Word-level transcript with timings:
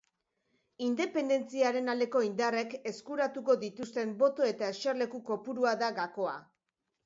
Independentziaren 0.85 1.91
aldeko 1.93 2.23
indarrek 2.29 2.75
eskuratuko 2.93 3.59
dituzten 3.67 4.17
boto 4.25 4.51
eta 4.55 4.73
eserleku 4.77 5.25
kopurua 5.33 5.79
da 5.87 5.95
gakoa. 6.03 6.39